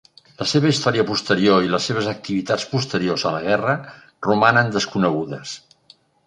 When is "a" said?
3.27-3.35